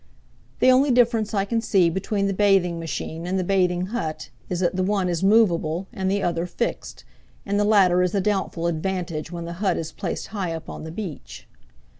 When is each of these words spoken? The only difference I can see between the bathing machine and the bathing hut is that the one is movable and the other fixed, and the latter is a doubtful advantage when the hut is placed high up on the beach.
The 0.61 0.71
only 0.71 0.89
difference 0.89 1.31
I 1.31 1.45
can 1.45 1.61
see 1.61 1.87
between 1.87 2.25
the 2.25 2.33
bathing 2.33 2.79
machine 2.79 3.27
and 3.27 3.37
the 3.37 3.43
bathing 3.43 3.85
hut 3.93 4.31
is 4.49 4.59
that 4.59 4.75
the 4.75 4.81
one 4.81 5.07
is 5.07 5.21
movable 5.21 5.85
and 5.93 6.09
the 6.09 6.23
other 6.23 6.47
fixed, 6.47 7.03
and 7.45 7.59
the 7.59 7.63
latter 7.63 8.01
is 8.01 8.15
a 8.15 8.19
doubtful 8.19 8.65
advantage 8.65 9.31
when 9.31 9.45
the 9.45 9.53
hut 9.61 9.77
is 9.77 9.91
placed 9.91 10.29
high 10.33 10.53
up 10.53 10.71
on 10.71 10.85
the 10.85 10.91
beach. 10.91 11.45